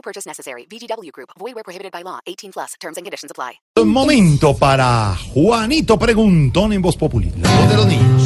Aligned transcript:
No 0.00 0.02
purchase 0.02 0.26
necessary. 0.26 0.64
VGW 0.64 1.12
Group. 1.12 1.28
Void 1.38 1.54
where 1.54 1.62
prohibited 1.62 1.92
by 1.92 2.02
law. 2.02 2.20
18 2.26 2.52
plus. 2.52 2.74
Terms 2.80 2.96
and 2.96 3.04
conditions 3.04 3.30
apply. 3.30 3.60
Un 3.76 3.88
momento 3.88 4.56
para 4.56 5.14
Juanito 5.34 5.98
Preguntón 5.98 6.72
en 6.72 6.80
Voz 6.80 6.96
Popular. 6.96 7.30
La 7.36 7.50
voz 7.50 7.68
de 7.68 7.76
los 7.76 7.86
niños. 7.86 8.22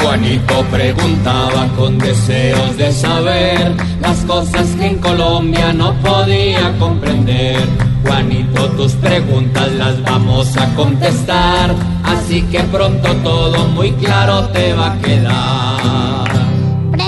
Juanito 0.00 0.64
preguntaba 0.70 1.68
con 1.76 1.98
deseos 1.98 2.76
de 2.76 2.92
saber 2.92 3.74
las 4.00 4.24
cosas 4.24 4.68
que 4.76 4.86
en 4.86 4.98
Colombia 4.98 5.72
no 5.72 5.94
podía 6.00 6.78
comprender. 6.78 7.58
Juanito, 8.04 8.70
tus 8.76 8.92
preguntas 8.92 9.72
las 9.72 10.00
vamos 10.02 10.56
a 10.56 10.72
contestar, 10.76 11.74
así 12.04 12.42
que 12.42 12.60
pronto 12.64 13.12
todo 13.24 13.66
muy 13.68 13.92
claro 13.92 14.46
te 14.50 14.74
va 14.74 14.92
a 14.92 14.98
quedar. 15.00 16.23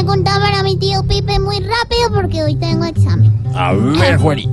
Pregunta 0.07 0.39
para 0.39 0.63
mi 0.63 0.77
tío 0.77 1.03
Pipe 1.03 1.41
muy 1.41 1.59
rápido 1.59 2.13
porque 2.15 2.41
hoy 2.41 2.55
tengo 2.55 2.85
examen. 2.85 3.37
A 3.57 3.73
ver, 3.73 4.17
Juanito. 4.17 4.51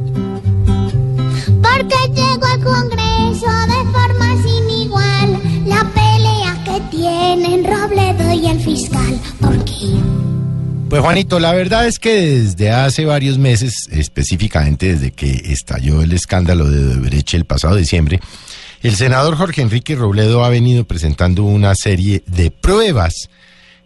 ¿Por 1.61 1.87
qué 1.87 2.07
llegó 2.15 2.45
al 2.47 2.59
Congreso 2.59 3.51
de 3.67 3.91
forma 3.91 4.41
sin 4.41 4.69
igual? 4.81 5.39
La 5.67 5.87
pelea 5.93 6.57
que 6.65 6.81
tienen 6.89 7.63
Robledo 7.65 8.33
y 8.33 8.47
el 8.47 8.59
fiscal. 8.61 9.21
¿Por 9.39 9.63
qué? 9.63 9.93
Pues 10.89 11.01
Juanito, 11.03 11.39
la 11.39 11.53
verdad 11.53 11.85
es 11.85 11.99
que 11.99 12.15
desde 12.15 12.71
hace 12.71 13.05
varios 13.05 13.37
meses, 13.37 13.75
específicamente 13.91 14.95
desde 14.95 15.11
que 15.11 15.29
estalló 15.51 16.01
el 16.01 16.13
escándalo 16.13 16.67
de 16.67 16.79
Odebrecht 16.79 17.35
el 17.35 17.45
pasado 17.45 17.75
diciembre, 17.75 18.19
el 18.81 18.95
senador 18.95 19.35
Jorge 19.35 19.61
Enrique 19.61 19.95
Robledo 19.95 20.43
ha 20.43 20.49
venido 20.49 20.83
presentando 20.85 21.43
una 21.43 21.75
serie 21.75 22.23
de 22.25 22.49
pruebas 22.49 23.29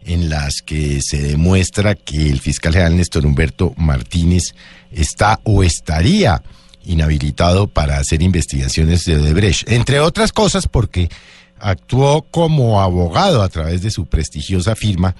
en 0.06 0.30
las 0.30 0.62
que 0.66 1.00
se 1.02 1.22
demuestra 1.22 1.95
que 1.95 2.30
el 2.30 2.40
fiscal 2.40 2.73
general 2.73 2.98
Néstor 2.98 3.26
Humberto 3.26 3.73
Martínez 3.78 4.56
está 4.92 5.40
o 5.44 5.64
estaría 5.64 6.42
inhabilitado 6.86 7.67
para 7.67 7.98
hacer 7.98 8.22
investigaciones 8.22 9.03
de 9.03 9.18
Odebrecht, 9.18 9.70
entre 9.70 10.00
otras 10.00 10.31
cosas 10.31 10.68
porque 10.68 11.09
actuó 11.59 12.23
como 12.23 12.81
abogado 12.81 13.42
a 13.42 13.50
través 13.50 13.81
de 13.81 13.92
su 13.92 14.06
prestigiosa 14.06 14.75
firma 14.75 15.16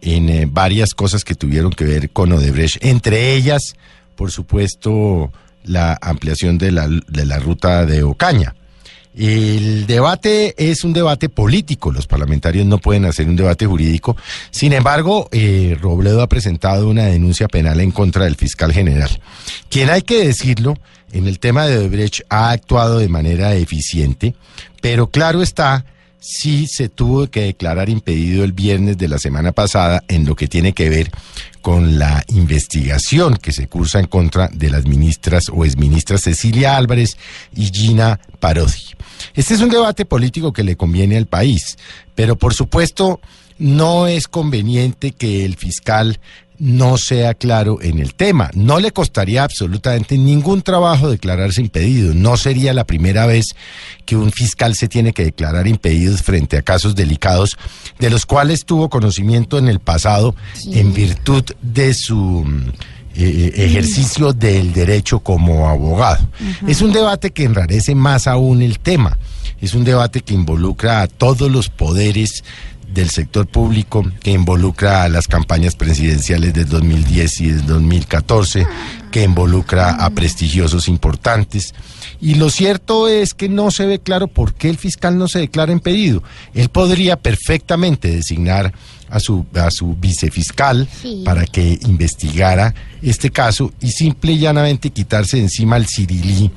en 0.00 0.28
eh, 0.28 0.46
varias 0.48 0.90
cosas 0.94 1.24
que 1.24 1.34
tuvieron 1.34 1.72
que 1.72 1.84
ver 1.84 2.10
con 2.10 2.32
Odebrecht, 2.32 2.84
entre 2.84 3.34
ellas, 3.34 3.74
por 4.14 4.30
supuesto, 4.30 5.32
la 5.64 5.98
ampliación 6.00 6.58
de 6.58 6.72
la, 6.72 6.88
de 6.88 7.26
la 7.26 7.38
ruta 7.38 7.84
de 7.84 8.02
Ocaña. 8.04 8.54
El 9.18 9.88
debate 9.88 10.54
es 10.56 10.84
un 10.84 10.92
debate 10.92 11.28
político, 11.28 11.90
los 11.90 12.06
parlamentarios 12.06 12.64
no 12.66 12.78
pueden 12.78 13.04
hacer 13.04 13.28
un 13.28 13.34
debate 13.34 13.66
jurídico. 13.66 14.16
Sin 14.52 14.72
embargo, 14.72 15.28
eh, 15.32 15.76
Robledo 15.80 16.22
ha 16.22 16.28
presentado 16.28 16.88
una 16.88 17.06
denuncia 17.06 17.48
penal 17.48 17.80
en 17.80 17.90
contra 17.90 18.26
del 18.26 18.36
fiscal 18.36 18.72
general, 18.72 19.10
quien 19.68 19.90
hay 19.90 20.02
que 20.02 20.24
decirlo, 20.24 20.78
en 21.10 21.26
el 21.26 21.40
tema 21.40 21.66
de 21.66 21.78
Odebrecht 21.78 22.20
ha 22.28 22.50
actuado 22.50 22.98
de 22.98 23.08
manera 23.08 23.54
eficiente, 23.56 24.36
pero 24.80 25.08
claro 25.08 25.42
está, 25.42 25.84
sí 26.20 26.66
se 26.66 26.88
tuvo 26.88 27.28
que 27.28 27.42
declarar 27.42 27.88
impedido 27.88 28.44
el 28.44 28.52
viernes 28.52 28.98
de 28.98 29.08
la 29.08 29.18
semana 29.18 29.52
pasada 29.52 30.02
en 30.08 30.24
lo 30.24 30.34
que 30.34 30.48
tiene 30.48 30.72
que 30.72 30.88
ver 30.88 31.10
con 31.62 31.98
la 31.98 32.24
investigación 32.28 33.36
que 33.36 33.52
se 33.52 33.68
cursa 33.68 34.00
en 34.00 34.06
contra 34.06 34.48
de 34.48 34.70
las 34.70 34.86
ministras 34.86 35.44
o 35.52 35.64
exministras 35.64 36.22
Cecilia 36.22 36.76
Álvarez 36.76 37.16
y 37.54 37.66
Gina 37.66 38.18
Parodi. 38.40 38.94
Este 39.34 39.54
es 39.54 39.60
un 39.60 39.68
debate 39.68 40.04
político 40.04 40.52
que 40.52 40.64
le 40.64 40.76
conviene 40.76 41.16
al 41.16 41.26
país, 41.26 41.76
pero 42.14 42.36
por 42.36 42.54
supuesto 42.54 43.20
no 43.58 44.06
es 44.06 44.28
conveniente 44.28 45.12
que 45.12 45.44
el 45.44 45.56
fiscal 45.56 46.20
no 46.58 46.98
sea 46.98 47.34
claro 47.34 47.78
en 47.80 47.98
el 47.98 48.14
tema. 48.14 48.50
No 48.54 48.80
le 48.80 48.90
costaría 48.90 49.44
absolutamente 49.44 50.18
ningún 50.18 50.62
trabajo 50.62 51.10
declararse 51.10 51.60
impedido. 51.60 52.14
No 52.14 52.36
sería 52.36 52.72
la 52.72 52.84
primera 52.84 53.26
vez 53.26 53.54
que 54.04 54.16
un 54.16 54.32
fiscal 54.32 54.74
se 54.74 54.88
tiene 54.88 55.12
que 55.12 55.24
declarar 55.24 55.66
impedido 55.66 56.16
frente 56.16 56.56
a 56.56 56.62
casos 56.62 56.94
delicados 56.94 57.56
de 57.98 58.10
los 58.10 58.26
cuales 58.26 58.64
tuvo 58.64 58.88
conocimiento 58.88 59.58
en 59.58 59.68
el 59.68 59.80
pasado 59.80 60.34
en 60.72 60.92
virtud 60.92 61.44
de 61.62 61.94
su 61.94 62.44
eh, 63.14 63.52
ejercicio 63.56 64.32
del 64.32 64.72
derecho 64.72 65.20
como 65.20 65.68
abogado. 65.68 66.28
Es 66.66 66.82
un 66.82 66.92
debate 66.92 67.30
que 67.30 67.44
enrarece 67.44 67.94
más 67.94 68.26
aún 68.26 68.62
el 68.62 68.78
tema. 68.78 69.18
Es 69.60 69.74
un 69.74 69.84
debate 69.84 70.20
que 70.20 70.34
involucra 70.34 71.02
a 71.02 71.08
todos 71.08 71.50
los 71.50 71.68
poderes 71.68 72.44
del 72.92 73.10
sector 73.10 73.46
público 73.46 74.04
que 74.22 74.30
involucra 74.32 75.02
a 75.04 75.08
las 75.08 75.28
campañas 75.28 75.76
presidenciales 75.76 76.54
del 76.54 76.68
2010 76.68 77.40
y 77.40 77.46
del 77.48 77.66
2014, 77.66 78.66
que 79.10 79.22
involucra 79.24 79.90
a 79.90 80.10
prestigiosos 80.10 80.88
importantes. 80.88 81.74
Y 82.20 82.34
lo 82.34 82.50
cierto 82.50 83.08
es 83.08 83.34
que 83.34 83.48
no 83.48 83.70
se 83.70 83.86
ve 83.86 84.00
claro 84.00 84.26
por 84.28 84.54
qué 84.54 84.70
el 84.70 84.76
fiscal 84.78 85.18
no 85.18 85.28
se 85.28 85.38
declara 85.40 85.72
impedido. 85.72 86.22
Él 86.54 86.68
podría 86.68 87.16
perfectamente 87.16 88.10
designar 88.10 88.72
a 89.10 89.20
su, 89.20 89.46
a 89.54 89.70
su 89.70 89.94
vicefiscal 89.94 90.88
Sí. 91.00 91.22
para 91.24 91.46
que 91.46 91.78
investigara 91.82 92.74
este 93.00 93.30
caso 93.30 93.72
y 93.80 93.92
simple 93.92 94.32
y 94.32 94.38
llanamente 94.40 94.90
quitarse 94.90 95.36
de 95.38 95.44
encima 95.44 95.76
el 95.76 95.86
cirilí 95.86 96.50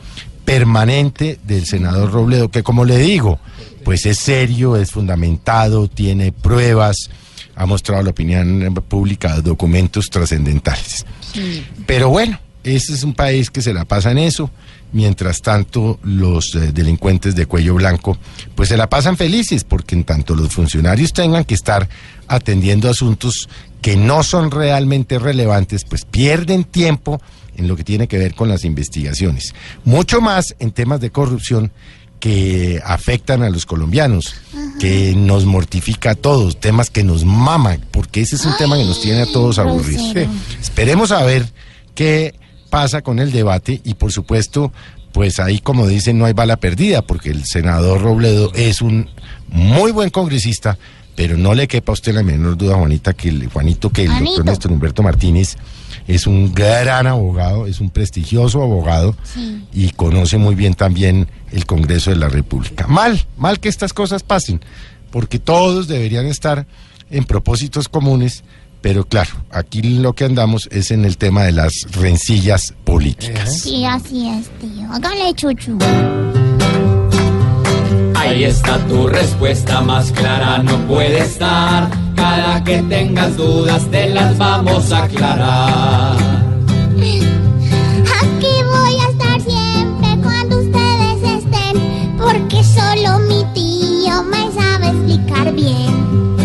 permanente 0.45 1.39
del 1.43 1.65
senador 1.65 2.11
Robledo, 2.11 2.49
que 2.49 2.63
como 2.63 2.85
le 2.85 2.97
digo, 2.97 3.39
pues 3.83 4.05
es 4.05 4.19
serio, 4.19 4.75
es 4.75 4.91
fundamentado, 4.91 5.87
tiene 5.87 6.31
pruebas, 6.31 7.09
ha 7.55 7.65
mostrado 7.65 8.03
la 8.03 8.11
opinión 8.11 8.73
pública 8.87 9.41
documentos 9.41 10.09
trascendentales. 10.09 11.05
Pero 11.85 12.09
bueno, 12.09 12.39
ese 12.63 12.93
es 12.93 13.03
un 13.03 13.13
país 13.13 13.49
que 13.49 13.61
se 13.61 13.73
la 13.73 13.85
pasa 13.85 14.11
en 14.11 14.19
eso. 14.19 14.49
Mientras 14.93 15.41
tanto, 15.41 15.99
los 16.03 16.53
eh, 16.55 16.73
delincuentes 16.73 17.33
de 17.33 17.45
cuello 17.45 17.75
blanco, 17.75 18.17
pues 18.55 18.67
se 18.69 18.75
la 18.75 18.89
pasan 18.89 19.15
felices, 19.15 19.63
porque 19.63 19.95
en 19.95 20.03
tanto 20.03 20.35
los 20.35 20.53
funcionarios 20.53 21.13
tengan 21.13 21.45
que 21.45 21.53
estar 21.53 21.87
atendiendo 22.27 22.89
asuntos 22.89 23.47
que 23.81 23.95
no 23.95 24.21
son 24.21 24.51
realmente 24.51 25.17
relevantes, 25.17 25.85
pues 25.85 26.03
pierden 26.03 26.65
tiempo 26.65 27.21
en 27.57 27.67
lo 27.67 27.75
que 27.75 27.83
tiene 27.83 28.07
que 28.07 28.17
ver 28.17 28.35
con 28.35 28.49
las 28.49 28.65
investigaciones. 28.65 29.53
Mucho 29.83 30.21
más 30.21 30.55
en 30.59 30.71
temas 30.71 31.01
de 31.01 31.11
corrupción 31.11 31.71
que 32.21 32.79
afectan 32.85 33.41
a 33.41 33.49
los 33.49 33.65
colombianos, 33.65 34.35
que 34.79 35.15
nos 35.15 35.45
mortifica 35.45 36.11
a 36.11 36.15
todos, 36.15 36.59
temas 36.59 36.91
que 36.91 37.03
nos 37.03 37.25
maman, 37.25 37.81
porque 37.89 38.21
ese 38.21 38.35
es 38.35 38.45
un 38.45 38.55
tema 38.57 38.77
que 38.77 38.85
nos 38.85 39.01
tiene 39.01 39.21
a 39.21 39.25
todos 39.25 39.57
aburridos. 39.57 40.13
Esperemos 40.61 41.11
a 41.11 41.23
ver 41.23 41.51
qué 41.95 42.35
pasa 42.69 43.01
con 43.01 43.17
el 43.19 43.31
debate 43.31 43.81
y 43.83 43.95
por 43.95 44.11
supuesto, 44.11 44.71
pues 45.11 45.39
ahí 45.39 45.59
como 45.59 45.87
dicen 45.87 46.19
no 46.19 46.25
hay 46.25 46.33
bala 46.33 46.57
perdida, 46.57 47.01
porque 47.01 47.31
el 47.31 47.43
senador 47.43 48.01
Robledo 48.01 48.51
es 48.53 48.81
un 48.81 49.09
muy 49.47 49.91
buen 49.91 50.11
congresista, 50.11 50.77
pero 51.15 51.37
no 51.37 51.55
le 51.55 51.67
quepa 51.67 51.91
a 51.91 51.93
usted 51.93 52.13
la 52.13 52.21
menor 52.21 52.55
duda, 52.55 52.75
Juanita, 52.75 53.13
que 53.13 53.29
el, 53.29 53.47
Juanito, 53.47 53.89
que 53.89 54.03
el 54.03 54.09
Juanito. 54.09 54.35
doctor 54.35 54.45
Néstor 54.45 54.71
Humberto 54.71 55.01
Martínez 55.01 55.57
es 56.07 56.27
un 56.27 56.53
gran 56.53 57.07
abogado, 57.07 57.67
es 57.67 57.79
un 57.79 57.89
prestigioso 57.89 58.61
abogado 58.61 59.15
y 59.73 59.89
conoce 59.91 60.37
muy 60.37 60.55
bien 60.55 60.73
también 60.73 61.27
el 61.51 61.65
Congreso 61.65 62.09
de 62.09 62.17
la 62.17 62.29
República. 62.29 62.87
Mal, 62.87 63.25
mal 63.37 63.59
que 63.59 63.69
estas 63.69 63.93
cosas 63.93 64.23
pasen, 64.23 64.61
porque 65.11 65.39
todos 65.39 65.87
deberían 65.87 66.25
estar 66.25 66.65
en 67.09 67.25
propósitos 67.25 67.89
comunes, 67.89 68.43
pero 68.81 69.05
claro, 69.05 69.31
aquí 69.51 69.81
lo 69.81 70.13
que 70.13 70.25
andamos 70.25 70.67
es 70.71 70.91
en 70.91 71.05
el 71.05 71.17
tema 71.17 71.43
de 71.43 71.51
las 71.51 71.73
rencillas 71.91 72.73
políticas. 72.83 73.59
Sí, 73.59 73.85
así 73.85 74.27
es, 74.29 74.49
tío. 74.59 74.91
Hágale 74.91 75.33
chuchu. 75.35 75.77
Ahí 78.15 78.43
está 78.43 78.77
tu 78.87 79.07
respuesta 79.07 79.81
más 79.81 80.11
clara, 80.11 80.59
no 80.59 80.77
puede 80.87 81.19
estar. 81.19 81.89
Para 82.21 82.63
que 82.63 82.77
tengas 82.83 83.35
dudas 83.35 83.89
te 83.89 84.09
las 84.09 84.37
vamos 84.37 84.91
a 84.91 85.05
aclarar. 85.05 86.17
Aquí 88.21 88.53
voy 88.63 88.95
a 88.99 89.09
estar 89.09 89.41
siempre 89.41 90.09
cuando 90.21 90.59
ustedes 90.59 91.43
estén, 91.43 92.17
porque 92.19 92.63
solo 92.63 93.17
mi 93.27 93.43
tío 93.55 94.23
me 94.23 94.51
sabe 94.53 94.89
explicar 94.89 95.51
bien. 95.55 96.37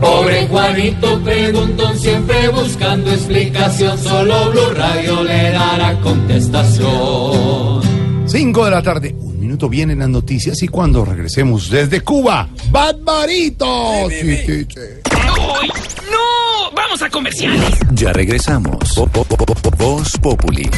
Pobre 0.00 0.46
Juanito 0.46 1.20
preguntón 1.24 1.98
siempre 1.98 2.48
buscando 2.50 3.10
explicación, 3.10 3.98
solo 3.98 4.52
Blue 4.52 4.72
Radio 4.76 5.24
le 5.24 5.50
dará 5.50 6.00
contestación. 6.00 7.82
5 8.26 8.64
de 8.64 8.70
la 8.70 8.82
tarde, 8.82 9.16
un 9.18 9.40
minuto 9.40 9.68
vienen 9.68 9.98
las 9.98 10.08
noticias 10.08 10.62
y 10.62 10.68
cuando 10.68 11.04
regresemos 11.04 11.68
desde 11.70 12.02
Cuba, 12.02 12.48
Barbarito. 12.70 14.08
Sí, 14.08 14.66
¡No! 16.14 16.70
¡Vamos 16.74 17.02
a 17.02 17.10
comerciales! 17.10 17.78
Ya 17.92 18.12
regresamos. 18.12 18.78
Voz 19.78 20.12
Populi. 20.22 20.70